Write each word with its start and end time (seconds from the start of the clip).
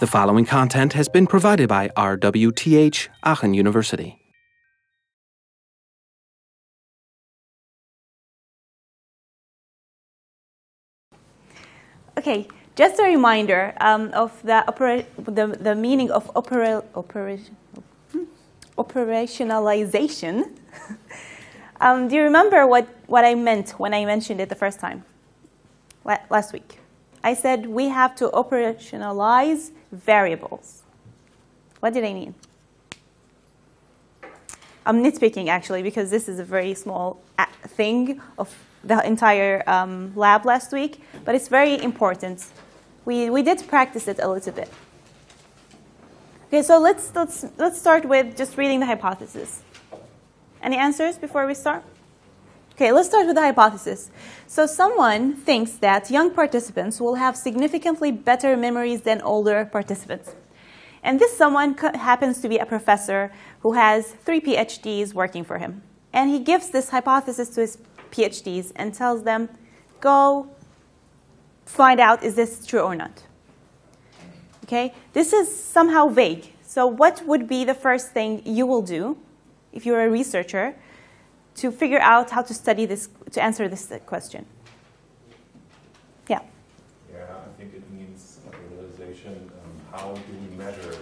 The 0.00 0.06
following 0.06 0.44
content 0.44 0.92
has 0.92 1.08
been 1.08 1.26
provided 1.26 1.68
by 1.68 1.88
RWTH 1.88 3.08
Aachen 3.24 3.52
University. 3.52 4.16
Okay, 12.16 12.46
just 12.76 13.00
a 13.00 13.02
reminder 13.02 13.74
um, 13.80 14.12
of 14.12 14.40
the, 14.44 14.64
opera- 14.68 15.04
the, 15.18 15.48
the 15.48 15.74
meaning 15.74 16.12
of 16.12 16.30
opera- 16.36 16.84
opera- 16.94 17.38
hmm, 18.12 18.22
operationalization. 18.78 20.48
um, 21.80 22.06
do 22.06 22.14
you 22.14 22.22
remember 22.22 22.68
what, 22.68 22.86
what 23.08 23.24
I 23.24 23.34
meant 23.34 23.70
when 23.80 23.92
I 23.92 24.04
mentioned 24.04 24.40
it 24.40 24.48
the 24.48 24.54
first 24.54 24.78
time? 24.78 25.04
La- 26.04 26.22
last 26.30 26.52
week. 26.52 26.78
I 27.22 27.34
said 27.34 27.66
we 27.66 27.88
have 27.88 28.14
to 28.16 28.28
operationalize 28.28 29.70
variables. 29.92 30.82
What 31.80 31.94
did 31.94 32.04
I 32.04 32.12
mean? 32.12 32.34
I'm 34.86 35.02
nitpicking 35.02 35.48
actually 35.48 35.82
because 35.82 36.10
this 36.10 36.28
is 36.28 36.38
a 36.38 36.44
very 36.44 36.74
small 36.74 37.20
thing 37.66 38.20
of 38.38 38.54
the 38.82 39.06
entire 39.06 39.62
um, 39.66 40.12
lab 40.16 40.46
last 40.46 40.72
week, 40.72 41.02
but 41.24 41.34
it's 41.34 41.48
very 41.48 41.82
important. 41.82 42.46
We, 43.04 43.28
we 43.28 43.42
did 43.42 43.66
practice 43.68 44.08
it 44.08 44.18
a 44.20 44.28
little 44.28 44.52
bit. 44.52 44.70
Okay, 46.46 46.62
so 46.62 46.78
let's, 46.78 47.14
let's, 47.14 47.44
let's 47.58 47.78
start 47.78 48.06
with 48.06 48.36
just 48.36 48.56
reading 48.56 48.80
the 48.80 48.86
hypothesis. 48.86 49.62
Any 50.62 50.76
answers 50.76 51.18
before 51.18 51.46
we 51.46 51.54
start? 51.54 51.84
Okay, 52.78 52.92
let's 52.92 53.08
start 53.08 53.26
with 53.26 53.34
the 53.34 53.42
hypothesis. 53.42 54.08
So, 54.46 54.64
someone 54.64 55.34
thinks 55.34 55.72
that 55.78 56.12
young 56.12 56.30
participants 56.30 57.00
will 57.00 57.16
have 57.16 57.36
significantly 57.36 58.12
better 58.12 58.56
memories 58.56 59.00
than 59.00 59.20
older 59.22 59.64
participants. 59.64 60.36
And 61.02 61.18
this 61.18 61.36
someone 61.36 61.76
happens 61.76 62.40
to 62.40 62.48
be 62.48 62.58
a 62.58 62.64
professor 62.64 63.32
who 63.62 63.72
has 63.72 64.12
three 64.24 64.40
PhDs 64.40 65.12
working 65.12 65.42
for 65.42 65.58
him. 65.58 65.82
And 66.12 66.30
he 66.30 66.38
gives 66.38 66.70
this 66.70 66.90
hypothesis 66.90 67.48
to 67.56 67.62
his 67.62 67.78
PhDs 68.12 68.70
and 68.76 68.94
tells 68.94 69.24
them, 69.24 69.48
go 69.98 70.48
find 71.66 71.98
out 71.98 72.22
is 72.22 72.36
this 72.36 72.64
true 72.64 72.82
or 72.82 72.94
not. 72.94 73.24
Okay? 74.62 74.94
This 75.14 75.32
is 75.32 75.48
somehow 75.52 76.06
vague. 76.06 76.52
So, 76.62 76.86
what 76.86 77.26
would 77.26 77.48
be 77.48 77.64
the 77.64 77.74
first 77.74 78.12
thing 78.12 78.40
you 78.44 78.66
will 78.66 78.82
do 78.82 79.18
if 79.72 79.84
you're 79.84 80.04
a 80.04 80.08
researcher 80.08 80.76
to 81.58 81.70
figure 81.70 82.00
out 82.00 82.30
how 82.30 82.42
to 82.42 82.54
study 82.54 82.86
this, 82.86 83.08
to 83.32 83.42
answer 83.42 83.68
this 83.68 83.92
question? 84.06 84.46
Yeah. 86.28 86.40
Yeah, 87.12 87.24
I 87.24 87.60
think 87.60 87.74
it 87.74 87.90
means 87.90 88.40
a 88.46 88.74
realization, 88.74 89.50
um, 89.64 89.72
how 89.92 90.14
do 90.14 90.20
we 90.40 90.56
measure 90.56 90.96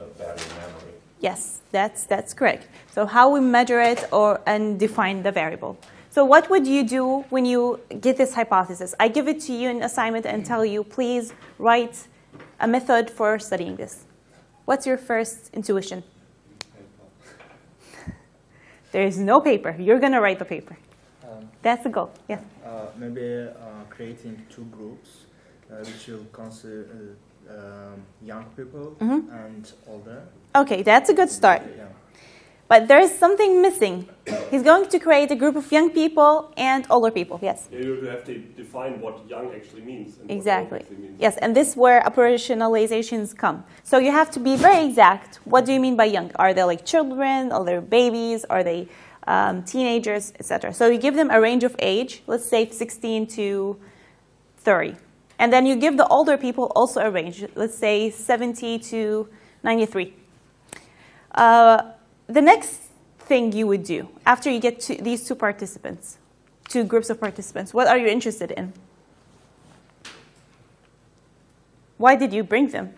a 0.00 0.04
better 0.18 0.48
memory? 0.54 0.94
Yes, 1.20 1.60
that's, 1.70 2.04
that's 2.04 2.34
correct. 2.34 2.66
So 2.90 3.06
how 3.06 3.30
we 3.30 3.40
measure 3.40 3.80
it 3.80 4.08
or, 4.12 4.40
and 4.46 4.78
define 4.78 5.22
the 5.22 5.32
variable. 5.32 5.78
So 6.10 6.26
what 6.26 6.50
would 6.50 6.66
you 6.66 6.86
do 6.86 7.24
when 7.30 7.46
you 7.46 7.80
get 8.00 8.18
this 8.18 8.34
hypothesis? 8.34 8.94
I 9.00 9.08
give 9.08 9.28
it 9.28 9.40
to 9.42 9.52
you 9.52 9.70
in 9.70 9.82
assignment 9.82 10.26
and 10.26 10.44
tell 10.44 10.64
you, 10.64 10.84
please 10.84 11.32
write 11.58 12.06
a 12.60 12.68
method 12.68 13.08
for 13.08 13.38
studying 13.38 13.76
this. 13.76 14.04
What's 14.66 14.86
your 14.86 14.98
first 14.98 15.48
intuition? 15.54 16.04
There 18.92 19.02
is 19.06 19.18
no 19.18 19.40
paper. 19.40 19.74
You're 19.78 19.98
going 19.98 20.12
to 20.12 20.20
write 20.20 20.38
the 20.38 20.44
paper. 20.44 20.76
Um, 21.24 21.48
That's 21.62 21.82
the 21.82 21.88
goal. 21.90 22.10
Yes. 22.28 22.40
uh, 22.64 22.86
maybe 22.96 23.48
uh, 23.48 23.84
creating 23.88 24.40
two 24.54 24.64
groups, 24.76 25.08
uh, 25.70 25.76
which 25.78 26.06
will 26.08 26.26
consider 26.32 27.16
uh, 27.48 27.52
um, 27.54 28.02
young 28.22 28.44
people 28.56 28.96
Mhm. 29.00 29.28
and 29.44 29.72
older. 29.88 30.22
Okay, 30.54 30.82
that's 30.82 31.08
a 31.10 31.14
good 31.14 31.30
start. 31.30 31.62
Yeah. 31.62 31.84
But 32.72 32.88
there 32.88 33.00
is 33.00 33.12
something 33.18 33.60
missing. 33.60 34.08
He's 34.50 34.62
going 34.62 34.88
to 34.88 34.98
create 34.98 35.30
a 35.30 35.36
group 35.36 35.56
of 35.56 35.70
young 35.70 35.90
people 35.90 36.54
and 36.56 36.86
older 36.88 37.10
people. 37.10 37.38
Yes. 37.42 37.68
You 37.70 38.06
have 38.06 38.24
to 38.24 38.38
define 38.38 38.98
what 38.98 39.28
young 39.28 39.52
actually 39.54 39.82
means. 39.82 40.16
And 40.16 40.30
what 40.30 40.36
Exactly. 40.38 40.78
actually 40.80 40.96
means. 40.96 41.20
Yes, 41.20 41.36
and 41.36 41.54
this 41.54 41.68
is 41.72 41.76
where 41.76 42.00
operationalizations 42.00 43.36
come. 43.36 43.64
So 43.84 43.98
you 43.98 44.10
have 44.10 44.30
to 44.30 44.40
be 44.40 44.56
very 44.56 44.86
exact. 44.86 45.40
What 45.44 45.66
do 45.66 45.72
you 45.74 45.80
mean 45.80 45.96
by 45.96 46.06
young? 46.06 46.30
Are 46.36 46.54
they 46.54 46.64
like 46.64 46.86
children? 46.86 47.52
Are 47.52 47.62
they 47.62 47.78
babies? 47.78 48.46
Are 48.48 48.64
they 48.64 48.88
um, 49.26 49.64
teenagers, 49.64 50.32
etc.? 50.40 50.72
So 50.72 50.86
you 50.88 50.96
give 50.96 51.14
them 51.14 51.30
a 51.30 51.38
range 51.42 51.64
of 51.64 51.76
age. 51.78 52.22
Let's 52.26 52.46
say 52.46 52.70
16 52.70 53.26
to 53.36 53.76
30, 54.56 54.96
and 55.38 55.52
then 55.52 55.66
you 55.66 55.76
give 55.76 55.98
the 55.98 56.06
older 56.06 56.38
people 56.38 56.72
also 56.74 57.02
a 57.02 57.10
range. 57.10 57.44
Let's 57.54 57.76
say 57.76 58.08
70 58.08 58.78
to 58.78 59.28
93. 59.62 60.14
Uh, 61.34 61.91
the 62.32 62.42
next 62.42 62.80
thing 63.18 63.52
you 63.52 63.66
would 63.66 63.84
do 63.84 64.08
after 64.26 64.50
you 64.50 64.60
get 64.60 64.80
to 64.80 64.94
these 64.96 65.26
two 65.26 65.34
participants, 65.34 66.18
two 66.68 66.84
groups 66.84 67.10
of 67.10 67.20
participants, 67.20 67.72
what 67.74 67.86
are 67.86 67.98
you 67.98 68.06
interested 68.06 68.50
in? 68.52 68.72
Why 71.98 72.16
did 72.16 72.32
you 72.32 72.42
bring 72.42 72.68
them? 72.68 72.94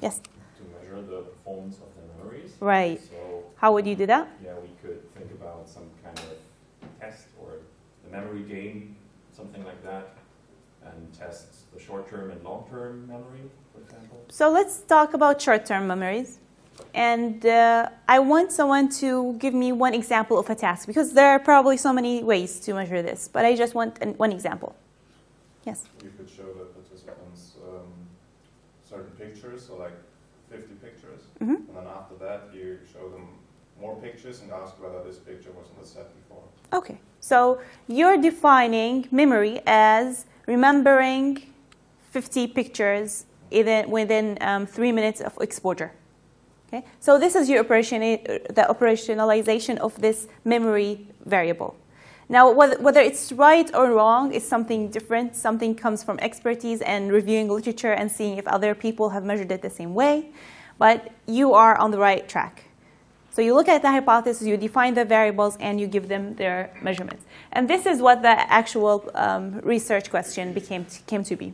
Yes. 0.00 0.20
To 0.20 0.62
measure 0.78 1.02
the 1.02 1.22
performance 1.22 1.76
of 1.78 1.88
the 1.96 2.22
memories. 2.24 2.52
Right. 2.60 3.00
So, 3.10 3.44
How 3.56 3.72
would 3.72 3.86
you 3.86 3.96
do 3.96 4.06
that? 4.06 4.28
yeah, 4.42 4.50
we 4.60 4.68
could 4.82 5.00
think 5.14 5.30
about 5.32 5.68
some 5.68 5.90
kind 6.04 6.18
of 6.18 7.00
test 7.00 7.26
or 7.40 7.48
the 8.04 8.10
memory 8.16 8.42
game, 8.42 8.96
something 9.32 9.64
like 9.64 9.82
that, 9.82 10.16
and 10.84 11.12
test 11.18 11.72
the 11.74 11.80
short-term 11.80 12.30
and 12.30 12.44
long-term 12.44 13.08
memory, 13.08 13.50
for 13.72 13.80
example. 13.80 14.22
So 14.28 14.50
let's 14.50 14.80
talk 14.82 15.14
about 15.14 15.40
short 15.40 15.64
term 15.66 15.86
memories. 15.86 16.38
And 16.94 17.44
uh, 17.44 17.88
I 18.08 18.18
want 18.20 18.52
someone 18.52 18.88
to 19.00 19.34
give 19.38 19.52
me 19.54 19.72
one 19.72 19.94
example 19.94 20.38
of 20.38 20.48
a 20.48 20.54
task 20.54 20.86
because 20.86 21.12
there 21.12 21.28
are 21.30 21.38
probably 21.38 21.76
so 21.76 21.92
many 21.92 22.22
ways 22.22 22.60
to 22.60 22.74
measure 22.74 23.02
this, 23.02 23.28
but 23.32 23.44
I 23.44 23.56
just 23.56 23.74
want 23.74 23.98
an, 24.00 24.14
one 24.14 24.32
example. 24.32 24.76
Yes. 25.64 25.84
You 26.02 26.10
could 26.16 26.28
show 26.28 26.44
the 26.44 26.66
participants 26.66 27.54
um, 27.66 27.90
certain 28.88 29.10
pictures, 29.18 29.66
so 29.66 29.76
like 29.76 29.96
50 30.50 30.74
pictures, 30.74 31.20
Mhm. 31.40 31.56
and 31.56 31.68
then 31.76 31.86
after 31.86 32.14
that 32.16 32.50
you 32.54 32.78
show 32.92 33.08
them 33.08 33.26
more 33.80 33.96
pictures 33.96 34.40
and 34.42 34.52
ask 34.52 34.80
whether 34.80 35.02
this 35.02 35.18
picture 35.18 35.50
was 35.50 35.66
on 35.74 35.80
the 35.80 35.86
set 35.86 36.08
before. 36.14 36.42
Okay. 36.72 36.98
So 37.20 37.58
you're 37.88 38.18
defining 38.18 39.08
memory 39.10 39.60
as 39.66 40.26
remembering 40.46 41.42
50 42.12 42.46
pictures 42.46 43.24
within, 43.50 43.90
within 43.90 44.38
um, 44.42 44.66
three 44.66 44.92
minutes 44.92 45.20
of 45.20 45.36
exposure. 45.40 45.92
Okay. 46.74 46.84
So 46.98 47.20
this 47.20 47.36
is 47.36 47.48
your 47.48 47.60
operation, 47.60 48.00
the 48.00 48.66
operationalization 48.68 49.78
of 49.78 50.00
this 50.00 50.26
memory 50.44 51.06
variable. 51.24 51.76
Now, 52.28 52.50
whether, 52.50 52.80
whether 52.80 53.00
it's 53.00 53.30
right 53.30 53.72
or 53.74 53.92
wrong 53.92 54.32
is 54.32 54.46
something 54.46 54.90
different. 54.90 55.36
Something 55.36 55.76
comes 55.76 56.02
from 56.02 56.18
expertise 56.18 56.80
and 56.80 57.12
reviewing 57.12 57.48
literature 57.48 57.92
and 57.92 58.10
seeing 58.10 58.38
if 58.38 58.48
other 58.48 58.74
people 58.74 59.10
have 59.10 59.24
measured 59.24 59.52
it 59.52 59.62
the 59.62 59.70
same 59.70 59.94
way. 59.94 60.30
But 60.76 61.12
you 61.26 61.54
are 61.54 61.76
on 61.76 61.92
the 61.92 61.98
right 61.98 62.28
track. 62.28 62.64
So 63.30 63.40
you 63.40 63.54
look 63.54 63.68
at 63.68 63.82
the 63.82 63.90
hypothesis, 63.90 64.44
you 64.44 64.56
define 64.56 64.94
the 64.94 65.04
variables, 65.04 65.56
and 65.58 65.80
you 65.80 65.86
give 65.86 66.08
them 66.08 66.34
their 66.34 66.72
measurements. 66.82 67.24
And 67.52 67.70
this 67.70 67.86
is 67.86 68.00
what 68.00 68.22
the 68.22 68.52
actual 68.52 69.10
um, 69.14 69.60
research 69.60 70.10
question 70.10 70.52
became 70.52 70.86
came 71.06 71.22
to 71.24 71.36
be. 71.36 71.52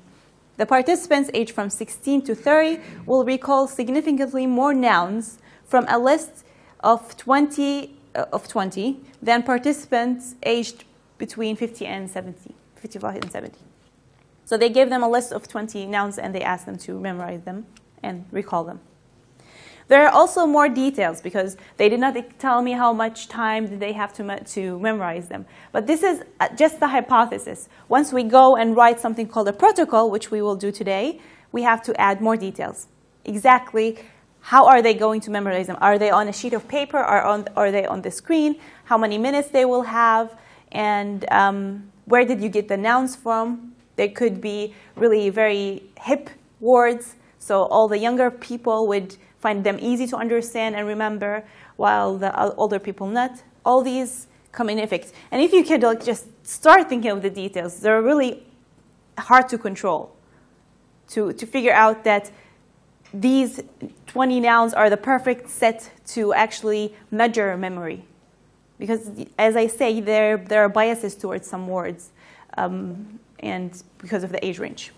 The 0.61 0.67
participants 0.67 1.31
aged 1.33 1.53
from 1.53 1.71
16 1.71 2.21
to 2.27 2.35
30 2.35 2.81
will 3.07 3.25
recall 3.25 3.67
significantly 3.67 4.47
more 4.47 4.75
nouns 4.75 5.39
from 5.65 5.87
a 5.89 5.99
list 5.99 6.45
of 6.81 7.17
20 7.17 7.97
uh, 8.15 8.27
of 8.31 8.47
20 8.47 9.01
than 9.23 9.43
participants 9.43 10.35
aged 10.43 10.85
between 11.17 11.57
50 11.57 11.87
and 11.87 12.11
70, 12.11 12.55
55 12.77 13.23
and 13.23 13.33
70. 13.33 13.59
So 14.45 14.59
they 14.59 14.69
gave 14.69 14.91
them 14.91 15.03
a 15.03 15.09
list 15.09 15.33
of 15.33 15.49
20 15.49 15.87
nouns 15.87 16.19
and 16.19 16.35
they 16.35 16.43
asked 16.43 16.67
them 16.67 16.77
to 16.77 17.01
memorize 17.01 17.41
them 17.45 17.65
and 18.03 18.27
recall 18.31 18.65
them. 18.65 18.81
There 19.91 20.07
are 20.07 20.13
also 20.13 20.47
more 20.47 20.69
details 20.69 21.21
because 21.21 21.57
they 21.77 21.89
did 21.89 21.99
not 21.99 22.15
tell 22.39 22.63
me 22.63 22.71
how 22.71 22.93
much 22.93 23.27
time 23.27 23.67
did 23.67 23.81
they 23.81 23.93
have 23.93 24.13
to, 24.13 24.23
me- 24.23 24.39
to 24.39 24.79
memorize 24.79 25.27
them. 25.27 25.47
But 25.73 25.89
this 25.89 26.05
is 26.05 26.23
uh, 26.39 26.47
just 26.55 26.79
the 26.79 26.87
hypothesis. 26.87 27.69
Once 27.89 28.13
we 28.13 28.23
go 28.23 28.55
and 28.55 28.77
write 28.77 29.01
something 29.01 29.27
called 29.27 29.49
a 29.49 29.53
protocol, 29.53 30.09
which 30.09 30.31
we 30.31 30.43
will 30.43 30.55
do 30.55 30.71
today, 30.71 31.21
we 31.51 31.63
have 31.63 31.83
to 31.83 32.01
add 32.01 32.21
more 32.21 32.37
details. 32.37 32.87
Exactly 33.25 33.99
how 34.43 34.67
are 34.69 34.81
they 34.81 34.95
going 34.95 35.21
to 35.23 35.31
memorize 35.33 35.67
them? 35.67 35.77
Are 35.81 35.99
they 35.99 36.11
on 36.11 36.29
a 36.29 36.33
sheet 36.33 36.53
of 36.53 36.69
paper? 36.69 36.99
Or 36.99 37.23
on, 37.23 37.49
are 37.57 37.73
they 37.73 37.85
on 37.85 38.03
the 38.03 38.13
screen? 38.13 38.61
How 38.85 38.97
many 38.97 39.19
minutes 39.19 39.49
they 39.49 39.65
will 39.65 39.83
have? 39.83 40.39
And 40.71 41.31
um, 41.33 41.91
where 42.05 42.25
did 42.25 42.41
you 42.41 42.49
get 42.49 42.69
the 42.69 42.77
nouns 42.77 43.17
from? 43.17 43.75
They 43.97 44.09
could 44.09 44.41
be 44.41 44.73
really 44.95 45.31
very 45.31 45.83
hip 46.01 46.31
words, 46.61 47.17
so 47.41 47.65
all 47.65 47.89
the 47.89 47.99
younger 47.99 48.31
people 48.31 48.87
would 48.87 49.17
find 49.41 49.65
them 49.65 49.79
easy 49.81 50.07
to 50.07 50.17
understand 50.17 50.77
and 50.77 50.87
remember, 50.87 51.45
while 51.77 52.17
the 52.17 52.55
older 52.55 52.79
people 52.79 53.07
not. 53.07 53.43
All 53.65 53.83
these 53.83 54.27
come 54.53 54.69
in 54.69 54.79
effect. 54.79 55.13
And 55.31 55.43
if 55.43 55.53
you 55.53 55.65
could 55.65 55.83
like, 55.83 56.05
just 56.05 56.27
start 56.47 56.89
thinking 56.89 57.11
of 57.11 57.23
the 57.23 57.31
details, 57.31 57.81
they're 57.81 58.03
really 58.03 58.43
hard 59.19 59.49
to 59.49 59.59
control. 59.59 60.15
To, 61.09 61.33
to 61.33 61.47
figure 61.47 61.73
out 61.73 62.05
that 62.05 62.31
these 63.13 63.61
20 64.07 64.41
nouns 64.41 64.73
are 64.75 64.89
the 64.89 64.97
perfect 64.97 65.49
set 65.49 65.91
to 66.09 66.33
actually 66.33 66.95
measure 67.11 67.57
memory. 67.57 68.05
Because, 68.79 69.11
as 69.39 69.57
I 69.57 69.67
say, 69.67 70.01
there, 70.01 70.37
there 70.37 70.63
are 70.65 70.69
biases 70.69 71.15
towards 71.15 71.47
some 71.49 71.67
words, 71.67 72.11
um, 72.57 73.19
and 73.41 73.83
because 73.99 74.23
of 74.23 74.31
the 74.31 74.45
age 74.45 74.59
range. 74.59 74.93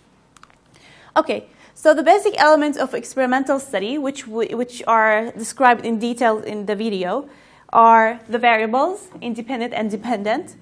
Okay, 1.17 1.47
so 1.75 1.95
the 1.95 2.03
basic 2.03 2.41
elements 2.41 2.79
of 2.79 2.95
experimental 2.95 3.59
study, 3.59 3.99
which, 3.99 4.27
which 4.27 4.83
are 4.87 5.33
described 5.33 5.85
in 5.85 5.99
detail 5.99 6.39
in 6.39 6.67
the 6.67 6.77
video, 6.77 7.29
are 7.73 8.21
the 8.29 8.39
variables, 8.39 9.09
independent 9.21 9.73
and 9.73 9.91
dependent, 9.91 10.57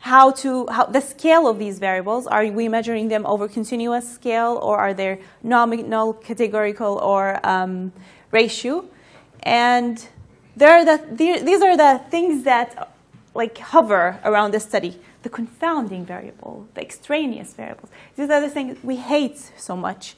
how 0.00 0.30
to 0.30 0.66
how 0.68 0.86
the 0.86 1.00
scale 1.00 1.48
of 1.48 1.58
these 1.58 1.78
variables 1.80 2.28
are 2.28 2.46
we 2.46 2.68
measuring 2.68 3.08
them 3.08 3.26
over 3.26 3.48
continuous 3.48 4.08
scale 4.08 4.60
or 4.62 4.78
are 4.78 4.94
they 4.94 5.20
nominal 5.42 6.12
categorical 6.12 6.98
or 6.98 7.40
um, 7.44 7.92
ratio? 8.30 8.84
And 9.42 10.06
there 10.56 10.70
are 10.76 10.84
the, 10.84 10.96
these 11.12 11.62
are 11.62 11.76
the 11.76 12.00
things 12.08 12.44
that 12.44 12.92
like 13.34 13.58
hover 13.58 14.20
around 14.24 14.52
the 14.52 14.60
study. 14.60 15.00
The 15.22 15.28
confounding 15.28 16.06
variable 16.06 16.68
the 16.74 16.82
extraneous 16.82 17.54
variables. 17.54 17.90
These 18.16 18.30
are 18.30 18.40
the 18.40 18.50
things 18.50 18.78
we 18.84 18.96
hate 18.96 19.38
so 19.56 19.76
much 19.76 20.14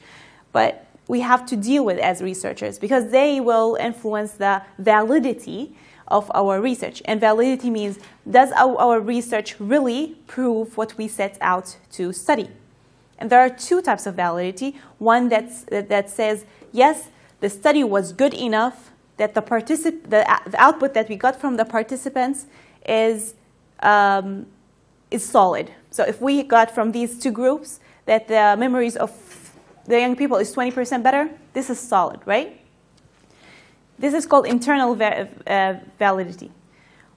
but 0.51 0.85
we 1.07 1.21
have 1.21 1.45
to 1.47 1.55
deal 1.55 1.83
with 1.83 1.97
as 1.97 2.21
researchers 2.21 2.77
because 2.77 3.11
they 3.11 3.39
will 3.39 3.75
influence 3.79 4.33
the 4.33 4.61
validity 4.77 5.75
of 6.07 6.31
our 6.33 6.61
research. 6.61 7.01
And 7.05 7.19
validity 7.19 7.69
means 7.69 7.99
does 8.29 8.51
our, 8.51 8.99
research 8.99 9.59
really 9.59 10.17
prove 10.27 10.77
what 10.77 10.97
we 10.97 11.07
set 11.07 11.37
out 11.41 11.77
to 11.93 12.13
study? 12.13 12.49
And 13.17 13.29
there 13.29 13.39
are 13.39 13.49
two 13.49 13.81
types 13.81 14.05
of 14.05 14.15
validity. 14.15 14.77
One 14.97 15.29
that's, 15.29 15.63
that 15.63 16.09
says, 16.09 16.45
yes, 16.71 17.09
the 17.39 17.49
study 17.49 17.83
was 17.83 18.13
good 18.13 18.33
enough 18.33 18.91
that 19.17 19.33
the, 19.33 19.41
particip- 19.41 20.03
the, 20.03 20.25
the 20.47 20.61
output 20.61 20.93
that 20.93 21.09
we 21.09 21.15
got 21.15 21.39
from 21.39 21.57
the 21.57 21.65
participants 21.65 22.45
is, 22.87 23.33
um, 23.81 24.45
is 25.11 25.25
solid. 25.25 25.71
So 25.91 26.03
if 26.03 26.21
we 26.21 26.43
got 26.43 26.71
from 26.71 26.91
these 26.91 27.19
two 27.19 27.31
groups 27.31 27.79
that 28.05 28.27
the 28.27 28.55
memories 28.57 28.95
of 28.95 29.11
the 29.89 29.99
young 29.99 30.15
people 30.15 30.37
is 30.37 30.55
20% 30.55 31.03
better, 31.03 31.29
this 31.53 31.69
is 31.69 31.79
solid, 31.79 32.19
right? 32.25 32.61
This 33.97 34.13
is 34.13 34.25
called 34.25 34.45
internal 34.45 34.95
va 34.95 35.27
uh, 35.47 35.73
validity. 35.97 36.51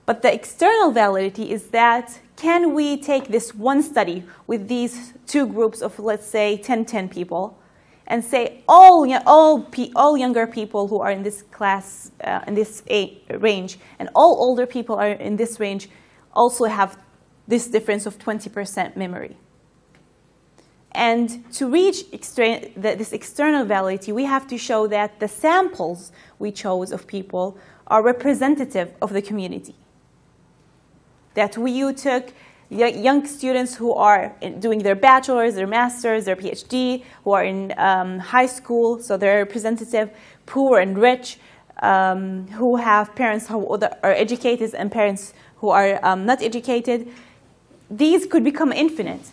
But 0.07 0.23
the 0.23 0.33
external 0.33 0.91
validity 0.91 1.53
is 1.53 1.69
that 1.69 2.19
can 2.37 2.75
we 2.75 2.97
take 2.97 3.29
this 3.29 3.55
one 3.55 3.83
study 3.83 4.25
with 4.47 4.69
these 4.69 5.13
two 5.27 5.47
groups 5.47 5.83
of, 5.83 5.99
let's 5.99 6.27
say, 6.27 6.57
10, 6.57 6.87
10 6.87 7.09
people, 7.09 7.57
and 8.07 8.25
say 8.25 8.63
all, 8.67 9.07
all, 9.27 9.69
all 9.95 10.17
younger 10.17 10.47
people 10.47 10.89
who 10.89 10.99
are 11.01 11.11
in 11.11 11.23
this 11.23 11.43
class, 11.43 12.11
uh, 12.25 12.41
in 12.47 12.55
this 12.55 12.83
range, 13.39 13.79
and 13.99 14.09
all 14.15 14.37
older 14.41 14.67
people 14.67 14.97
are 14.97 15.13
in 15.13 15.37
this 15.37 15.61
range 15.61 15.89
also 16.35 16.65
have 16.65 16.99
this 17.47 17.69
difference 17.69 18.07
of 18.07 18.19
20% 18.19 18.97
memory. 18.97 19.37
And 20.95 21.51
to 21.55 21.69
reach 21.69 22.05
extra- 22.13 22.69
this 22.77 23.13
external 23.13 23.65
validity, 23.65 24.13
we 24.13 24.25
have 24.25 24.47
to 24.49 24.59
show 24.59 24.87
that 24.89 25.21
the 25.21 25.29
samples 25.29 26.13
we 26.39 26.53
chose 26.53 26.93
of 26.93 27.07
people 27.07 27.57
are 27.87 28.03
representative 28.03 28.93
of 29.01 29.13
the 29.13 29.23
community. 29.23 29.75
That 31.35 31.57
we 31.57 31.93
took 31.95 32.33
young 32.69 33.27
students 33.27 33.75
who 33.77 33.93
are 33.95 34.35
doing 34.59 34.83
their 34.83 34.95
bachelor's, 34.95 35.55
their 35.55 35.67
master's, 35.67 36.27
their 36.27 36.37
PhD, 36.37 37.05
who 37.25 37.33
are 37.33 37.45
in 37.45 37.73
um, 37.79 38.19
high 38.19 38.47
school, 38.47 39.01
so 39.01 39.17
they're 39.17 39.39
representative, 39.39 40.11
poor 40.47 40.79
and 40.79 40.99
rich, 40.99 41.39
um, 41.83 42.47
who 42.49 42.77
have 42.77 43.15
parents 43.15 43.49
who 43.49 43.67
are 44.03 44.13
educated 44.13 44.75
and 44.75 44.93
parents 44.93 45.33
who 45.57 45.71
are 45.71 45.99
um, 46.05 46.27
not 46.27 46.43
educated. 46.43 47.09
These 47.91 48.27
could 48.27 48.45
become 48.45 48.73
infinite 48.73 49.31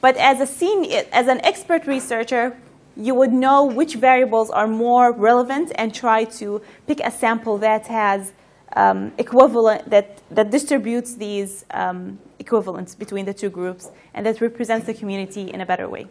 but 0.00 0.16
as, 0.16 0.40
a 0.40 0.46
senior, 0.46 1.04
as 1.12 1.28
an 1.28 1.40
expert 1.44 1.86
researcher, 1.86 2.56
you 2.96 3.14
would 3.14 3.32
know 3.32 3.64
which 3.64 3.94
variables 3.94 4.50
are 4.50 4.66
more 4.66 5.12
relevant 5.12 5.72
and 5.74 5.94
try 5.94 6.24
to 6.24 6.62
pick 6.86 7.00
a 7.00 7.10
sample 7.10 7.58
that 7.58 7.86
has 7.86 8.32
um, 8.74 9.12
equivalent, 9.18 9.88
that, 9.90 10.20
that 10.30 10.50
distributes 10.50 11.14
these 11.14 11.64
um, 11.70 12.18
equivalents 12.38 12.94
between 12.94 13.24
the 13.24 13.34
two 13.34 13.50
groups 13.50 13.90
and 14.14 14.24
that 14.26 14.40
represents 14.40 14.86
the 14.86 14.94
community 14.94 15.50
in 15.50 15.60
a 15.60 15.66
better 15.66 15.88
way. 15.88 16.06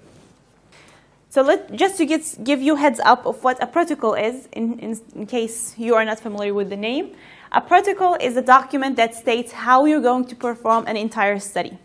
So 1.29 1.41
let, 1.41 1.75
just 1.75 1.97
to 1.97 2.05
get, 2.05 2.37
give 2.43 2.61
you 2.61 2.75
heads 2.75 2.99
up 3.03 3.25
of 3.25 3.43
what 3.43 3.61
a 3.61 3.67
protocol 3.67 4.13
is, 4.13 4.47
in, 4.53 4.79
in, 4.79 4.99
in 5.15 5.25
case 5.25 5.77
you 5.77 5.95
are 5.95 6.05
not 6.05 6.19
familiar 6.19 6.53
with 6.53 6.69
the 6.69 6.77
name, 6.77 7.15
a 7.51 7.61
protocol 7.61 8.15
is 8.21 8.37
a 8.37 8.41
document 8.41 8.95
that 8.95 9.13
states 9.15 9.51
how 9.51 9.85
you're 9.85 10.01
going 10.01 10.25
to 10.25 10.35
perform 10.35 10.87
an 10.87 10.95
entire 10.95 11.39
study. 11.39 11.77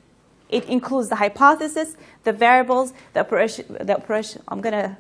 It 0.51 0.69
includes 0.69 1.09
the 1.09 1.17
hypothesis, 1.17 1.97
the 2.25 2.33
variables, 2.33 2.93
the 3.15 3.21
operation. 3.21 3.77
The 3.81 3.97
operation 3.97 4.43
I'm 4.49 4.61
going 4.61 4.97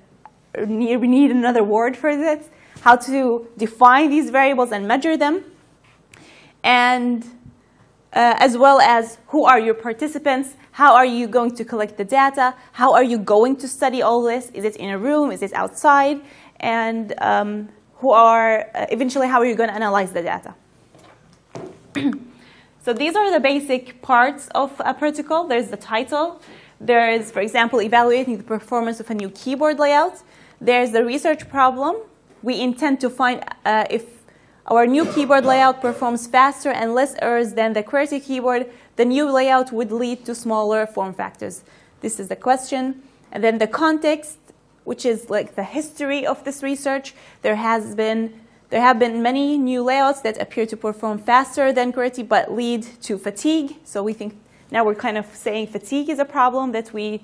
to 0.54 0.66
need, 0.66 1.30
another 1.30 1.62
word 1.64 1.96
for 1.96 2.16
this, 2.16 2.48
how 2.80 2.96
to 2.96 3.48
define 3.56 4.10
these 4.10 4.30
variables 4.30 4.72
and 4.72 4.86
measure 4.86 5.16
them, 5.16 5.44
and 6.62 7.24
uh, 8.12 8.34
as 8.38 8.56
well 8.56 8.80
as 8.80 9.18
who 9.28 9.44
are 9.44 9.58
your 9.60 9.74
participants, 9.74 10.54
how 10.72 10.94
are 10.94 11.06
you 11.06 11.26
going 11.26 11.54
to 11.56 11.64
collect 11.64 11.96
the 11.96 12.04
data, 12.04 12.54
how 12.72 12.92
are 12.94 13.04
you 13.04 13.18
going 13.18 13.56
to 13.56 13.68
study 13.68 14.02
all 14.02 14.22
this, 14.22 14.50
is 14.50 14.64
it 14.64 14.76
in 14.76 14.90
a 14.90 14.98
room, 14.98 15.30
is 15.30 15.42
it 15.42 15.52
outside, 15.52 16.20
and 16.58 17.14
um, 17.18 17.68
who 17.96 18.10
are, 18.10 18.70
uh, 18.74 18.86
eventually, 18.90 19.28
how 19.28 19.40
are 19.40 19.46
you 19.46 19.54
going 19.54 19.68
to 19.68 19.74
analyze 19.74 20.12
the 20.12 20.22
data. 20.22 20.54
So 22.82 22.94
these 22.94 23.14
are 23.14 23.30
the 23.30 23.40
basic 23.40 24.00
parts 24.00 24.48
of 24.54 24.72
a 24.84 24.94
protocol. 24.94 25.46
There's 25.46 25.68
the 25.68 25.76
title. 25.76 26.40
There 26.80 27.10
is, 27.10 27.30
for 27.30 27.40
example, 27.40 27.82
evaluating 27.82 28.38
the 28.38 28.42
performance 28.42 29.00
of 29.00 29.10
a 29.10 29.14
new 29.14 29.28
keyboard 29.30 29.78
layout. 29.78 30.22
There's 30.62 30.92
the 30.92 31.04
research 31.04 31.48
problem. 31.50 31.96
We 32.42 32.58
intend 32.58 33.00
to 33.00 33.10
find 33.10 33.44
uh, 33.66 33.84
if 33.90 34.04
our 34.66 34.86
new 34.86 35.04
keyboard 35.04 35.44
layout 35.44 35.82
performs 35.82 36.26
faster 36.26 36.70
and 36.70 36.94
less 36.94 37.14
errors 37.20 37.52
than 37.52 37.74
the 37.74 37.82
QWERTY 37.82 38.24
keyboard, 38.24 38.70
the 38.96 39.04
new 39.04 39.30
layout 39.30 39.72
would 39.72 39.92
lead 39.92 40.24
to 40.24 40.34
smaller 40.34 40.86
form 40.86 41.12
factors. 41.12 41.62
This 42.00 42.18
is 42.18 42.28
the 42.28 42.36
question. 42.36 43.02
And 43.30 43.44
then 43.44 43.58
the 43.58 43.66
context, 43.66 44.38
which 44.84 45.04
is 45.04 45.28
like 45.28 45.54
the 45.54 45.64
history 45.64 46.26
of 46.26 46.44
this 46.44 46.62
research. 46.62 47.14
There 47.42 47.56
has 47.56 47.94
been 47.94 48.40
there 48.70 48.80
have 48.80 48.98
been 48.98 49.20
many 49.20 49.58
new 49.58 49.82
layouts 49.82 50.20
that 50.22 50.40
appear 50.40 50.64
to 50.66 50.76
perform 50.76 51.18
faster 51.18 51.72
than 51.72 51.92
QWERTY 51.92 52.26
but 52.26 52.52
lead 52.52 52.86
to 53.02 53.18
fatigue. 53.18 53.76
So 53.84 54.02
we 54.02 54.12
think 54.12 54.38
now 54.70 54.84
we're 54.84 54.94
kind 54.94 55.18
of 55.18 55.26
saying 55.34 55.66
fatigue 55.66 56.08
is 56.08 56.20
a 56.20 56.24
problem 56.24 56.72
that 56.72 56.92
we 56.92 57.20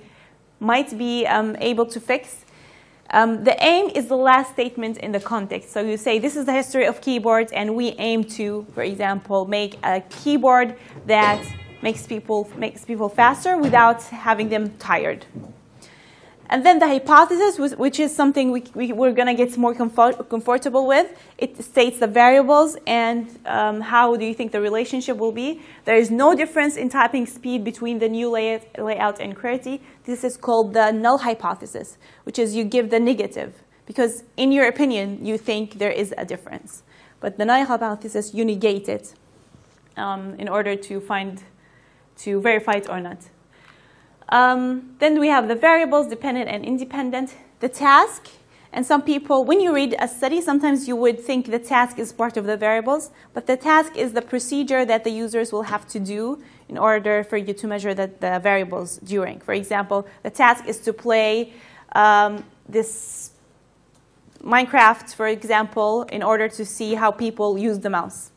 might 0.58 0.98
be 0.98 1.24
um, 1.26 1.56
able 1.60 1.86
to 1.86 2.00
fix. 2.00 2.44
Um, 3.10 3.44
the 3.44 3.56
aim 3.64 3.90
is 3.94 4.08
the 4.08 4.16
last 4.16 4.52
statement 4.52 4.98
in 4.98 5.12
the 5.12 5.20
context. 5.20 5.70
So 5.70 5.80
you 5.80 5.96
say, 5.96 6.18
this 6.18 6.34
is 6.34 6.44
the 6.44 6.52
history 6.52 6.86
of 6.86 7.00
keyboards, 7.00 7.52
and 7.52 7.76
we 7.76 7.90
aim 7.98 8.24
to, 8.24 8.66
for 8.74 8.82
example, 8.82 9.46
make 9.46 9.78
a 9.84 10.00
keyboard 10.10 10.76
that 11.06 11.40
makes 11.82 12.04
people, 12.04 12.50
makes 12.56 12.84
people 12.84 13.08
faster 13.08 13.56
without 13.58 14.02
having 14.02 14.48
them 14.48 14.76
tired. 14.78 15.24
And 16.48 16.64
then 16.64 16.78
the 16.78 16.86
hypothesis, 16.86 17.76
which 17.76 17.98
is 17.98 18.14
something 18.14 18.52
we, 18.52 18.62
we, 18.74 18.92
are 18.92 19.12
going 19.12 19.26
to 19.26 19.34
get 19.34 19.56
more 19.58 19.74
comfort, 19.74 20.28
comfortable 20.28 20.86
with, 20.86 21.08
it 21.38 21.62
states 21.62 21.98
the 21.98 22.06
variables 22.06 22.76
and 22.86 23.28
um, 23.46 23.80
how 23.80 24.16
do 24.16 24.24
you 24.24 24.32
think 24.32 24.52
the 24.52 24.60
relationship 24.60 25.16
will 25.16 25.32
be. 25.32 25.60
There 25.84 25.96
is 25.96 26.10
no 26.10 26.36
difference 26.36 26.76
in 26.76 26.88
typing 26.88 27.26
speed 27.26 27.64
between 27.64 27.98
the 27.98 28.08
new 28.08 28.30
layout, 28.30 28.62
layout 28.78 29.20
and 29.20 29.36
QWERTY. 29.36 29.80
This 30.04 30.22
is 30.22 30.36
called 30.36 30.72
the 30.72 30.92
null 30.92 31.18
hypothesis, 31.18 31.98
which 32.22 32.38
is 32.38 32.54
you 32.54 32.62
give 32.62 32.90
the 32.90 33.00
negative. 33.00 33.54
Because 33.84 34.22
in 34.36 34.52
your 34.52 34.68
opinion, 34.68 35.24
you 35.26 35.38
think 35.38 35.78
there 35.78 35.90
is 35.90 36.14
a 36.16 36.24
difference. 36.24 36.84
But 37.18 37.38
the 37.38 37.44
null 37.44 37.64
hypothesis, 37.64 38.34
you 38.34 38.44
negate 38.44 38.88
it 38.88 39.14
um, 39.96 40.34
in 40.38 40.48
order 40.48 40.76
to 40.76 41.00
find, 41.00 41.42
to 42.18 42.40
verify 42.40 42.74
it 42.74 42.88
or 42.88 43.00
not. 43.00 43.18
Um, 44.28 44.96
then 44.98 45.20
we 45.20 45.28
have 45.28 45.48
the 45.48 45.54
variables, 45.54 46.08
dependent 46.08 46.48
and 46.48 46.64
independent, 46.64 47.34
the 47.60 47.68
task. 47.68 48.28
And 48.72 48.84
some 48.84 49.02
people, 49.02 49.44
when 49.44 49.60
you 49.60 49.74
read 49.74 49.94
a 49.98 50.08
study, 50.08 50.40
sometimes 50.40 50.86
you 50.86 50.96
would 50.96 51.20
think 51.20 51.50
the 51.50 51.58
task 51.58 51.98
is 51.98 52.12
part 52.12 52.36
of 52.36 52.44
the 52.44 52.56
variables, 52.56 53.10
but 53.32 53.46
the 53.46 53.56
task 53.56 53.96
is 53.96 54.12
the 54.12 54.22
procedure 54.22 54.84
that 54.84 55.04
the 55.04 55.10
users 55.10 55.52
will 55.52 55.62
have 55.62 55.86
to 55.88 56.00
do 56.00 56.42
in 56.68 56.76
order 56.76 57.24
for 57.24 57.36
you 57.36 57.54
to 57.54 57.66
measure 57.66 57.94
the, 57.94 58.10
the 58.20 58.38
variables 58.42 58.98
during. 58.98 59.40
For 59.40 59.54
example, 59.54 60.06
the 60.22 60.30
task 60.30 60.66
is 60.66 60.78
to 60.80 60.92
play 60.92 61.52
um, 61.92 62.44
this 62.68 63.30
Minecraft, 64.42 65.14
for 65.14 65.26
example, 65.26 66.02
in 66.04 66.22
order 66.22 66.48
to 66.48 66.64
see 66.64 66.94
how 66.94 67.10
people 67.10 67.58
use 67.58 67.80
the 67.80 67.90
mouse. 67.90 68.30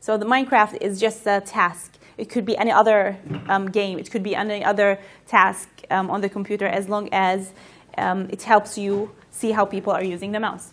So 0.00 0.18
the 0.18 0.26
Minecraft 0.26 0.78
is 0.82 1.00
just 1.00 1.26
a 1.26 1.40
task. 1.40 1.96
It 2.16 2.28
could 2.30 2.44
be 2.44 2.56
any 2.56 2.70
other 2.70 3.18
um, 3.48 3.70
game. 3.70 3.98
It 3.98 4.10
could 4.10 4.22
be 4.22 4.34
any 4.34 4.64
other 4.64 4.98
task 5.26 5.68
um, 5.90 6.10
on 6.10 6.20
the 6.20 6.28
computer 6.28 6.66
as 6.66 6.88
long 6.88 7.08
as 7.12 7.52
um, 7.98 8.28
it 8.30 8.42
helps 8.42 8.78
you 8.78 9.10
see 9.30 9.52
how 9.52 9.64
people 9.64 9.92
are 9.92 10.04
using 10.04 10.32
the 10.32 10.40
mouse. 10.40 10.72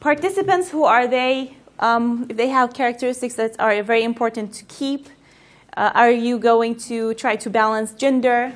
Participants, 0.00 0.70
who 0.70 0.84
are 0.84 1.06
they? 1.06 1.56
Um, 1.78 2.26
if 2.28 2.36
they 2.36 2.48
have 2.48 2.74
characteristics 2.74 3.34
that 3.34 3.58
are 3.58 3.82
very 3.82 4.04
important 4.04 4.52
to 4.54 4.64
keep, 4.64 5.08
uh, 5.76 5.90
are 5.94 6.10
you 6.10 6.38
going 6.38 6.76
to 6.76 7.14
try 7.14 7.36
to 7.36 7.50
balance 7.50 7.92
gender? 7.92 8.52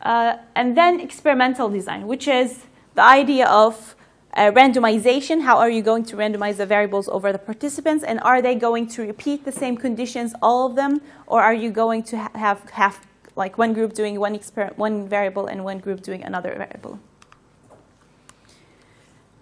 Uh, 0.00 0.36
and 0.54 0.76
then 0.76 1.00
experimental 1.00 1.68
design, 1.68 2.06
which 2.06 2.28
is 2.28 2.64
the 2.94 3.02
idea 3.02 3.46
of 3.48 3.96
uh, 4.34 4.50
randomization. 4.52 5.42
How 5.42 5.58
are 5.58 5.70
you 5.70 5.82
going 5.82 6.04
to 6.04 6.16
randomize 6.16 6.56
the 6.56 6.66
variables 6.66 7.08
over 7.08 7.32
the 7.32 7.38
participants? 7.38 8.04
And 8.04 8.20
are 8.20 8.42
they 8.42 8.54
going 8.54 8.86
to 8.88 9.02
repeat 9.02 9.44
the 9.44 9.52
same 9.52 9.76
conditions, 9.76 10.34
all 10.42 10.66
of 10.66 10.76
them? 10.76 11.00
Or 11.26 11.42
are 11.42 11.54
you 11.54 11.70
going 11.70 12.02
to 12.04 12.18
ha- 12.18 12.30
have, 12.34 12.70
have 12.70 13.06
like 13.36 13.58
one 13.58 13.72
group 13.72 13.94
doing 13.94 14.18
one, 14.20 14.38
one 14.76 15.08
variable 15.08 15.46
and 15.46 15.64
one 15.64 15.78
group 15.78 16.02
doing 16.02 16.22
another 16.22 16.54
variable? 16.56 16.98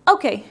Okay. 0.08 0.44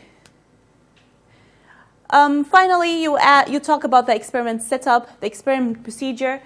Um, 2.10 2.44
finally, 2.44 3.02
you, 3.02 3.18
add, 3.18 3.50
you 3.50 3.60
talk 3.60 3.84
about 3.84 4.06
the 4.06 4.16
experiment 4.16 4.62
setup, 4.62 5.20
the 5.22 5.28
experiment 5.28 5.84
procedure. 5.84 6.42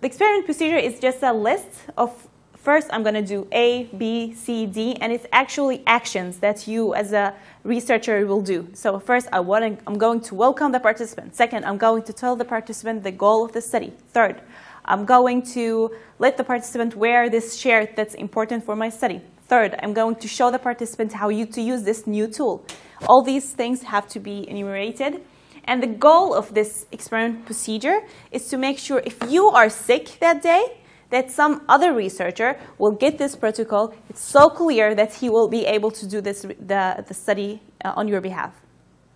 The 0.00 0.06
experiment 0.06 0.44
procedure 0.44 0.76
is 0.76 0.98
just 0.98 1.22
a 1.22 1.32
list 1.32 1.68
of 1.96 2.28
first 2.62 2.88
I'm 2.92 3.02
going 3.02 3.16
to 3.16 3.22
do 3.22 3.46
A, 3.52 3.84
B, 3.98 4.32
C, 4.34 4.66
D, 4.66 4.96
and 5.00 5.12
it's 5.12 5.26
actually 5.32 5.82
actions 5.86 6.38
that 6.38 6.68
you 6.68 6.94
as 6.94 7.12
a 7.12 7.34
researcher 7.64 8.24
will 8.24 8.40
do. 8.40 8.68
So 8.72 8.98
first 9.00 9.28
I 9.32 9.40
want 9.40 9.80
I'm 9.86 9.98
going 9.98 10.20
to 10.22 10.34
welcome 10.34 10.70
the 10.72 10.80
participant. 10.80 11.34
Second, 11.34 11.64
I'm 11.64 11.76
going 11.76 12.04
to 12.04 12.12
tell 12.12 12.36
the 12.36 12.44
participant 12.44 13.02
the 13.02 13.10
goal 13.10 13.44
of 13.44 13.52
the 13.52 13.60
study. 13.60 13.92
Third, 14.12 14.40
I'm 14.84 15.04
going 15.04 15.42
to 15.54 15.90
let 16.18 16.36
the 16.36 16.44
participant 16.44 16.94
wear 16.96 17.28
this 17.28 17.56
shirt 17.56 17.96
that's 17.96 18.14
important 18.14 18.64
for 18.64 18.76
my 18.76 18.88
study. 18.88 19.20
Third, 19.48 19.74
I'm 19.82 19.92
going 19.92 20.14
to 20.16 20.28
show 20.28 20.50
the 20.50 20.58
participant 20.58 21.12
how 21.12 21.28
you 21.28 21.46
to 21.46 21.60
use 21.60 21.82
this 21.82 22.06
new 22.06 22.28
tool. 22.28 22.64
All 23.08 23.22
these 23.22 23.52
things 23.52 23.82
have 23.82 24.08
to 24.08 24.20
be 24.20 24.48
enumerated. 24.48 25.22
And 25.64 25.82
the 25.82 25.88
goal 25.88 26.34
of 26.34 26.54
this 26.54 26.86
experiment 26.90 27.44
procedure 27.44 28.00
is 28.30 28.48
to 28.48 28.56
make 28.56 28.78
sure 28.78 29.02
if 29.04 29.18
you 29.28 29.48
are 29.48 29.68
sick 29.68 30.18
that 30.20 30.42
day, 30.42 30.78
that 31.12 31.30
some 31.30 31.62
other 31.68 31.92
researcher 31.92 32.58
will 32.78 32.90
get 32.90 33.18
this 33.18 33.36
protocol. 33.36 33.94
It's 34.08 34.20
so 34.20 34.48
clear 34.48 34.94
that 34.94 35.14
he 35.14 35.28
will 35.28 35.46
be 35.46 35.66
able 35.66 35.90
to 35.92 36.06
do 36.06 36.20
this, 36.20 36.42
the, 36.42 37.04
the 37.06 37.14
study 37.14 37.60
uh, 37.84 37.92
on 37.94 38.08
your 38.08 38.20
behalf. 38.20 38.60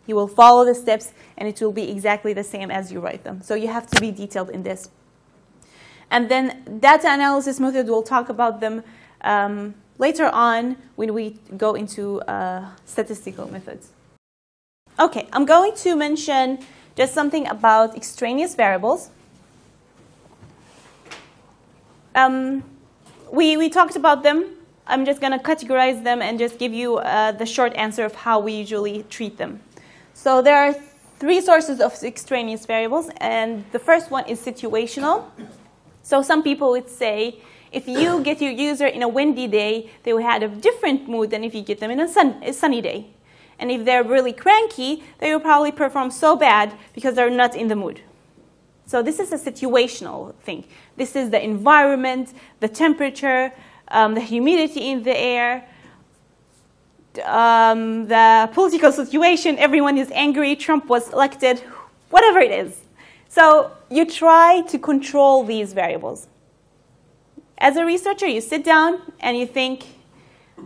He 0.07 0.12
will 0.12 0.29
follow 0.29 0.65
the 0.65 0.75
steps 0.75 1.12
and 1.38 1.49
it 1.49 1.61
will 1.61 1.73
be 1.73 1.91
exactly 1.91 2.33
the 2.35 2.45
same 2.45 2.71
as 2.71 2.93
you 2.93 3.00
write 3.00 3.25
them. 3.25 3.41
So 3.43 3.55
you 3.55 3.69
have 3.69 3.87
to 3.88 4.00
be 4.00 4.12
detailed 4.12 4.50
in 4.50 4.62
this. 4.62 4.91
And 6.11 6.29
then 6.29 6.79
data 6.81 7.12
analysis 7.12 7.59
method, 7.59 7.87
we'll 7.87 8.03
talk 8.03 8.29
about 8.29 8.61
them 8.61 8.85
um, 9.23 9.75
later 9.99 10.26
on 10.26 10.76
when 10.97 11.15
we 11.15 11.41
go 11.57 11.75
into 11.75 12.21
uh, 12.23 12.69
statistical 12.85 13.50
methods. 13.50 13.88
Okay, 15.00 15.29
I'm 15.33 15.47
going 15.47 15.75
to 15.76 15.97
mention 15.97 16.59
just 16.95 17.15
something 17.15 17.49
about 17.49 17.97
extraneous 17.97 18.55
variables. 18.55 19.11
Um, 22.16 22.64
we, 23.30 23.58
we 23.58 23.68
talked 23.68 23.94
about 23.94 24.23
them. 24.23 24.46
I'm 24.87 25.04
just 25.04 25.20
going 25.20 25.32
to 25.32 25.38
categorize 25.38 26.02
them 26.02 26.23
and 26.23 26.38
just 26.38 26.58
give 26.58 26.73
you 26.73 26.96
uh, 26.96 27.32
the 27.32 27.44
short 27.44 27.75
answer 27.75 28.04
of 28.06 28.14
how 28.14 28.40
we 28.40 28.54
usually 28.54 29.02
treat 29.11 29.37
them. 29.37 29.61
So 30.14 30.40
there 30.40 30.56
are 30.56 30.75
three 31.18 31.42
sources 31.42 31.78
of 31.78 31.92
extraneous 32.02 32.64
variables, 32.64 33.11
and 33.18 33.64
the 33.73 33.78
first 33.78 34.11
one 34.11 34.26
is 34.26 34.40
situational. 34.40 35.25
So 36.02 36.23
some 36.23 36.42
people 36.42 36.70
would 36.70 36.88
say, 36.88 37.38
if 37.70 37.87
you 37.87 38.23
get 38.23 38.40
your 38.40 38.52
user 38.52 38.87
in 38.87 39.02
a 39.02 39.08
windy 39.08 39.46
day, 39.46 39.90
they 40.04 40.14
will 40.14 40.23
have 40.23 40.42
a 40.42 40.49
different 40.49 41.08
mood 41.08 41.30
than 41.30 41.44
if 41.44 41.54
you 41.54 41.61
get 41.61 41.80
them 41.80 41.90
in 41.90 42.00
a, 42.00 42.08
sun, 42.08 42.42
a 42.42 42.52
sunny 42.52 42.80
day. 42.80 43.08
And 43.58 43.70
if 43.70 43.85
they're 43.85 44.04
really 44.04 44.32
cranky, 44.32 45.02
they 45.18 45.32
will 45.32 45.40
probably 45.40 45.73
perform 45.73 46.11
so 46.11 46.37
bad 46.37 46.73
because 46.94 47.14
they're 47.14 47.28
not 47.28 47.54
in 47.54 47.68
the 47.68 47.76
mood. 47.76 48.00
So 48.87 49.02
this 49.02 49.19
is 49.19 49.33
a 49.33 49.38
situational 49.38 50.35
thing. 50.37 50.64
This 50.97 51.16
is 51.16 51.31
the 51.31 51.43
environment, 51.43 52.33
the 52.61 52.69
temperature, 52.69 53.52
um, 53.88 54.14
the 54.14 54.21
humidity 54.21 54.90
in 54.90 55.02
the 55.02 55.16
air, 55.16 55.69
um, 57.25 58.07
the 58.07 58.49
political 58.52 58.93
situation. 58.93 59.59
Everyone 59.59 59.99
is 59.99 60.11
angry. 60.12 60.55
Trump 60.55 60.87
was 60.87 61.12
elected. 61.12 61.59
Whatever 62.11 62.38
it 62.38 62.52
is. 62.52 62.81
So 63.28 63.73
you 63.90 64.07
try 64.07 64.62
to 64.69 64.78
control 64.78 65.43
these 65.43 65.73
variables. 65.73 66.28
As 67.59 67.76
a 67.76 67.85
researcher, 67.85 68.26
you 68.26 68.40
sit 68.40 68.64
down 68.64 69.00
and 69.19 69.37
you 69.37 69.47
think, 69.47 69.85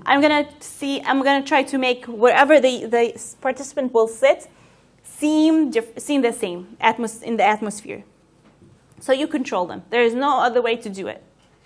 I'm 0.04 0.20
gonna 0.20 0.46
see, 0.60 1.00
I'm 1.02 1.22
gonna 1.22 1.44
try 1.44 1.62
to 1.62 1.78
make 1.78 2.04
wherever 2.04 2.60
the, 2.60 2.84
the 2.84 3.34
participant 3.40 3.94
will 3.94 4.08
sit 4.08 4.48
seem, 5.04 5.72
seem 5.96 6.22
the 6.22 6.32
same 6.32 6.76
atmos- 6.80 7.22
in 7.22 7.36
the 7.36 7.44
atmosphere. 7.44 8.04
So 9.00 9.12
you 9.12 9.26
control 9.26 9.66
them. 9.66 9.82
There 9.90 10.02
is 10.02 10.14
no 10.14 10.40
other 10.40 10.62
way 10.62 10.76
to 10.76 10.88
do 10.88 11.08
it. 11.08 11.22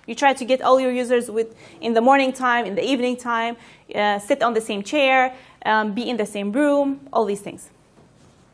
You 0.06 0.14
try 0.14 0.34
to 0.34 0.44
get 0.44 0.62
all 0.62 0.78
your 0.78 0.92
users 0.92 1.30
with 1.30 1.54
in 1.80 1.94
the 1.94 2.00
morning 2.00 2.32
time, 2.32 2.66
in 2.66 2.74
the 2.74 2.84
evening 2.84 3.16
time, 3.16 3.56
uh, 3.94 4.18
sit 4.18 4.42
on 4.42 4.54
the 4.54 4.60
same 4.60 4.82
chair, 4.82 5.34
um, 5.64 5.94
be 5.94 6.08
in 6.08 6.16
the 6.16 6.26
same 6.26 6.52
room, 6.52 7.08
all 7.12 7.24
these 7.24 7.40
things. 7.40 7.70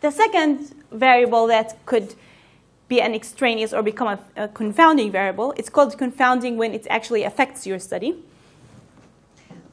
The 0.01 0.11
second 0.11 0.75
variable 0.91 1.47
that 1.49 1.85
could 1.87 2.15
be 2.89 3.01
an 3.01 3.15
extraneous 3.15 3.73
or 3.73 3.83
become 3.83 4.09
a, 4.09 4.45
a 4.45 4.49
confounding 4.49 5.13
variable, 5.13 5.53
it's 5.57 5.69
called 5.69 5.97
confounding 5.99 6.57
when 6.57 6.73
it 6.73 6.87
actually 6.89 7.25
affects 7.25 7.67
your 7.67 7.79
study. 7.79 8.17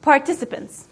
Participants. 0.02 0.88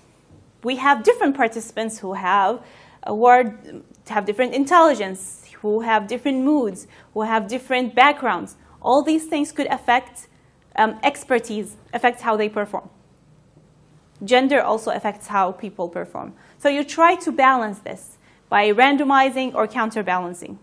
We 0.62 0.76
have 0.76 1.04
different 1.04 1.36
participants 1.36 1.98
who 1.98 2.14
have 2.14 2.60
a 3.02 3.14
word, 3.14 3.84
have 4.08 4.24
different 4.24 4.54
intelligence, 4.54 5.45
who 5.66 5.80
have 5.80 6.06
different 6.06 6.44
moods, 6.44 6.86
who 7.14 7.22
have 7.22 7.48
different 7.48 7.94
backgrounds. 7.94 8.56
All 8.80 9.02
these 9.02 9.26
things 9.26 9.52
could 9.52 9.66
affect 9.66 10.28
um, 10.76 10.98
expertise, 11.02 11.76
affect 11.92 12.20
how 12.20 12.36
they 12.36 12.48
perform. 12.48 12.88
Gender 14.24 14.62
also 14.62 14.90
affects 14.90 15.26
how 15.26 15.52
people 15.52 15.88
perform. 15.88 16.34
So 16.58 16.68
you 16.68 16.84
try 16.84 17.16
to 17.16 17.32
balance 17.32 17.80
this 17.80 18.16
by 18.48 18.70
randomizing 18.72 19.54
or 19.54 19.66
counterbalancing. 19.66 20.58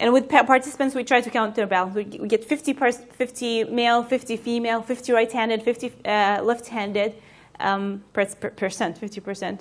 And 0.00 0.12
with 0.12 0.28
participants, 0.28 0.94
we 0.94 1.02
try 1.02 1.20
to 1.20 1.30
counterbalance. 1.30 1.94
We 1.94 2.04
get 2.04 2.44
50, 2.44 2.72
50 2.74 3.64
male, 3.64 4.04
50 4.04 4.36
female, 4.36 4.80
50 4.82 5.12
right-handed, 5.12 5.62
50 5.62 5.92
uh, 6.04 6.42
left-handed 6.44 7.14
um, 7.58 8.04
percent, 8.12 9.00
50% 9.00 9.60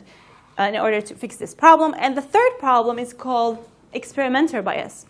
uh, 0.59 0.63
in 0.63 0.75
order 0.75 1.01
to 1.01 1.15
fix 1.15 1.37
this 1.37 1.55
problem. 1.55 1.95
And 1.97 2.15
the 2.15 2.21
third 2.21 2.59
problem 2.59 2.99
is 2.99 3.13
called 3.13 3.57
experimenter 3.97 4.61
bias. 4.61 5.05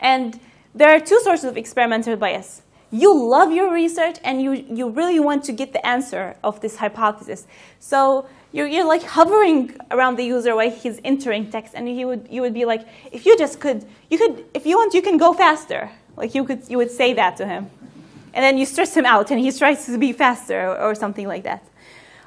And 0.00 0.38
there 0.74 0.90
are 0.94 1.00
two 1.00 1.20
sources 1.20 1.46
of 1.46 1.56
experimenter 1.56 2.16
bias. 2.16 2.62
You 2.90 3.10
love 3.36 3.52
your 3.52 3.72
research 3.72 4.16
and 4.24 4.40
you, 4.40 4.52
you 4.52 4.88
really 4.88 5.20
want 5.20 5.44
to 5.44 5.52
get 5.52 5.72
the 5.72 5.84
answer 5.86 6.36
of 6.42 6.60
this 6.60 6.76
hypothesis. 6.76 7.46
So 7.80 8.26
you're, 8.52 8.66
you're 8.66 8.86
like 8.86 9.02
hovering 9.02 9.76
around 9.90 10.16
the 10.16 10.24
user 10.24 10.56
while 10.56 10.70
he's 10.70 11.00
entering 11.04 11.50
text, 11.50 11.74
and 11.74 11.86
he 11.86 12.04
would, 12.04 12.28
you 12.30 12.40
would 12.40 12.54
be 12.54 12.64
like, 12.64 12.86
if 13.12 13.26
you 13.26 13.36
just 13.36 13.60
could, 13.60 13.84
you 14.10 14.16
could, 14.16 14.44
if 14.54 14.64
you 14.64 14.76
want, 14.76 14.94
you 14.94 15.02
can 15.02 15.18
go 15.18 15.34
faster. 15.34 15.90
Like 16.16 16.34
you 16.34 16.44
could, 16.44 16.62
you 16.68 16.78
would 16.78 16.90
say 16.90 17.12
that 17.12 17.36
to 17.36 17.46
him. 17.46 17.70
And 18.32 18.42
then 18.42 18.56
you 18.56 18.66
stress 18.66 18.96
him 18.96 19.04
out 19.04 19.30
and 19.30 19.38
he 19.40 19.52
tries 19.52 19.84
to 19.86 19.98
be 19.98 20.12
faster 20.12 20.68
or, 20.68 20.78
or 20.78 20.94
something 20.94 21.26
like 21.26 21.44
that. 21.44 21.62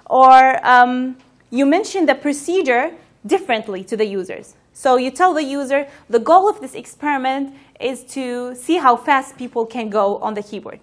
Or 0.06 0.60
um, 0.66 1.18
you 1.50 1.66
mention 1.66 2.06
the 2.06 2.16
procedure 2.16 2.92
differently 3.26 3.84
to 3.86 3.98
the 3.98 4.06
users. 4.06 4.56
So 4.74 4.98
you 4.98 5.12
tell 5.12 5.34
the 5.34 5.44
user 5.44 5.88
the 6.10 6.20
goal 6.20 6.50
of 6.50 6.62
this 6.62 6.76
experiment 6.76 7.56
is 7.80 8.04
to 8.16 8.56
see 8.56 8.78
how 8.78 8.96
fast 8.96 9.38
people 9.38 9.66
can 9.66 9.90
go 9.90 10.18
on 10.18 10.34
the 10.34 10.44
keyboard. 10.44 10.80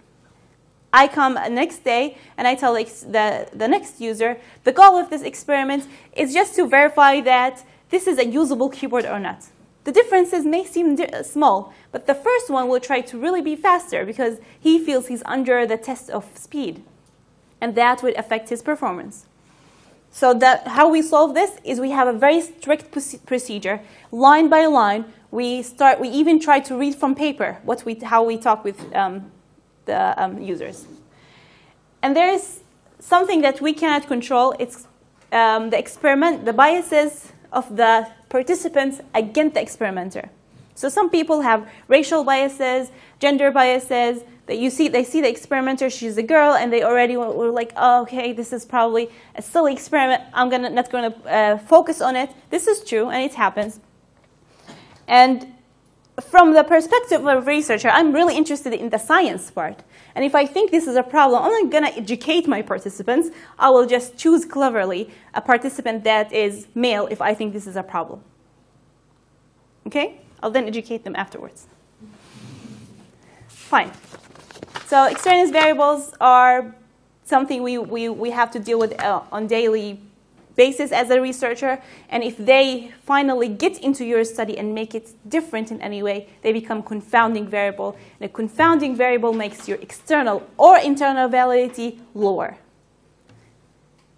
I 0.93 1.07
come 1.07 1.35
next 1.35 1.85
day 1.85 2.17
and 2.37 2.49
I 2.49 2.55
tell 2.55 2.75
the, 2.75 3.49
the 3.53 3.69
next 3.69 4.01
user 4.01 4.39
the 4.65 4.73
goal 4.73 4.97
of 4.97 5.11
this 5.11 5.23
experiment 5.23 5.87
is 6.15 6.33
just 6.33 6.55
to 6.57 6.67
verify 6.67 7.21
that 7.21 7.65
this 7.91 8.07
is 8.07 8.19
a 8.19 8.27
usable 8.27 8.69
keyboard 8.69 9.05
or 9.05 9.19
not. 9.19 9.47
The 9.85 9.93
differences 9.93 10.45
may 10.45 10.65
seem 10.65 10.99
uh, 11.01 11.23
small, 11.23 11.73
but 11.93 12.07
the 12.07 12.15
first 12.15 12.51
one 12.51 12.69
will 12.69 12.81
try 12.81 13.01
to 13.01 13.19
really 13.19 13.41
be 13.41 13.57
faster 13.57 14.05
because 14.05 14.39
he 14.61 14.79
feels 14.79 15.07
he's 15.07 15.23
under 15.25 15.67
the 15.67 15.79
test 15.79 16.11
of 16.11 16.27
speed. 16.37 16.85
And 17.59 17.75
that 17.75 18.03
would 18.03 18.15
affect 18.17 18.51
his 18.51 18.61
performance. 18.61 19.28
So 20.11 20.35
that 20.35 20.67
how 20.67 20.89
we 20.89 21.03
solve 21.03 21.35
this 21.35 21.53
is 21.65 21.81
we 21.81 21.91
have 21.91 22.09
a 22.09 22.13
very 22.13 22.41
strict 22.41 22.91
procedure, 23.27 23.81
line 24.11 24.49
by 24.49 24.67
line. 24.67 25.05
We 25.31 25.63
start. 25.63 26.01
We 26.01 26.09
even 26.09 26.41
try 26.41 26.61
to 26.61 26.77
read 26.77 26.95
from 26.95 27.15
paper 27.15 27.59
what 27.65 27.85
we 27.85 27.95
how 27.95 28.25
we 28.25 28.39
talk 28.39 28.65
with 28.65 28.79
um, 28.95 29.31
the 29.85 30.15
um, 30.23 30.41
users. 30.41 30.87
And 32.03 32.17
there 32.17 32.33
is 32.33 32.61
something 32.99 33.43
that 33.43 33.61
we 33.61 33.73
cannot 33.73 34.07
control. 34.07 34.55
It's 34.59 34.87
um, 35.33 35.71
the 35.71 35.79
experiment, 35.79 36.45
the 36.45 36.53
biases 36.53 37.33
of 37.53 37.77
the 37.77 38.09
participants 38.29 39.01
against 39.15 39.55
the 39.55 39.61
experimenter. 39.61 40.31
So 40.79 40.89
some 40.89 41.11
people 41.11 41.41
have 41.41 41.69
racial 41.89 42.23
biases, 42.23 42.93
gender 43.19 43.51
biases. 43.51 44.23
That 44.47 44.59
you 44.59 44.71
see, 44.71 44.87
they 44.87 45.03
see 45.03 45.21
the 45.21 45.29
experimenter, 45.29 45.91
she's 45.91 46.17
a 46.17 46.23
girl, 46.23 46.53
and 46.55 46.73
they 46.73 46.85
already 46.85 47.17
were 47.17 47.51
like, 47.51 47.73
oh, 47.77 48.03
okay, 48.03 48.33
this 48.33 48.53
is 48.53 48.65
probably 48.65 49.11
a 49.35 49.43
silly 49.43 49.73
experiment. 49.73 50.23
I'm 50.33 50.49
gonna 50.49 50.71
not 50.71 50.89
gonna 50.89 51.15
uh, 51.27 51.59
focus 51.59 52.01
on 52.01 52.15
it. 52.15 52.31
This 52.51 52.69
is 52.69 52.85
true, 52.85 53.11
and 53.11 53.25
it 53.29 53.35
happens. 53.35 53.81
And 55.09 55.53
from 56.21 56.55
the 56.55 56.63
perspective 56.63 57.27
of 57.27 57.27
a 57.27 57.41
researcher, 57.41 57.89
I'm 57.89 58.13
really 58.13 58.37
interested 58.37 58.73
in 58.73 58.89
the 58.91 58.99
science 58.99 59.51
part. 59.51 59.83
And 60.15 60.25
if 60.25 60.37
I 60.37 60.47
think 60.47 60.71
this 60.71 60.87
is 60.87 60.95
a 60.95 61.03
problem, 61.03 61.43
I'm 61.43 61.51
not 61.51 61.71
going 61.73 61.85
to 61.85 61.97
educate 61.97 62.47
my 62.47 62.63
participants. 62.63 63.31
I 63.59 63.71
will 63.71 63.87
just 63.87 64.17
choose 64.17 64.45
cleverly 64.45 65.11
a 65.35 65.41
participant 65.41 66.05
that 66.05 66.33
is 66.33 66.69
male 66.75 67.09
if 67.09 67.21
I 67.21 67.35
think 67.35 67.53
this 67.53 67.67
is 67.67 67.77
a 67.77 67.83
problem. 67.83 68.23
Okay? 69.87 70.21
I'll 70.43 70.51
then 70.51 70.67
educate 70.67 71.05
them 71.05 71.17
afterwards. 71.17 71.67
Fine. 73.49 73.93
So 74.87 75.07
extraneous 75.07 75.51
variables 75.51 76.15
are 76.21 76.75
something 77.25 77.63
we, 77.63 77.77
we, 77.79 78.09
we 78.09 78.31
have 78.31 78.51
to 78.53 78.59
deal 78.59 78.79
with 78.79 78.99
uh, 79.03 79.23
on 79.31 79.47
daily 79.47 80.01
basis 80.57 80.91
as 80.91 81.11
a 81.11 81.21
researcher. 81.21 81.81
And 82.09 82.25
if 82.25 82.37
they 82.37 82.93
finally 83.05 83.49
get 83.49 83.79
into 83.79 84.05
your 84.05 84.25
study 84.25 84.59
and 84.59 84.75
make 84.75 84.95
it 84.95 85.11
different 85.29 85.71
in 85.71 85.81
any 85.81 86.03
way, 86.03 86.29
they 86.43 86.53
become 86.53 86.83
confounding 86.83 87.47
variable. 87.47 87.97
And 88.19 88.29
a 88.29 88.33
confounding 88.33 88.97
variable 88.97 89.33
makes 89.33 89.69
your 89.69 89.79
external 89.81 90.43
or 90.57 90.79
internal 90.79 91.29
validity 91.29 92.01
lower. 92.15 92.59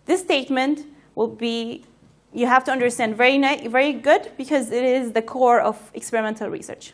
This 0.07 0.21
statement 0.21 0.87
will 1.15 1.29
be, 1.29 1.85
you 2.33 2.47
have 2.47 2.65
to 2.65 2.73
understand 2.73 3.17
very, 3.17 3.39
very 3.69 3.93
good 3.93 4.33
because 4.37 4.71
it 4.71 4.85
is 4.85 5.13
the 5.13 5.23
core 5.23 5.61
of 5.61 5.91
experimental 5.95 6.49
research. 6.49 6.93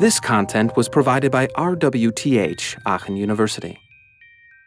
This 0.00 0.20
content 0.20 0.76
was 0.76 0.88
provided 0.88 1.32
by 1.32 1.48
RWTH 1.48 2.78
Aachen 2.86 3.16
University. 3.16 3.87